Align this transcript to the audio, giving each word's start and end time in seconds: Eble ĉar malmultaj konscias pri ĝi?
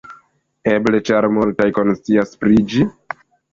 Eble 0.71 1.01
ĉar 1.09 1.27
malmultaj 1.35 1.69
konscias 1.77 2.35
pri 2.43 2.61
ĝi? 2.75 2.91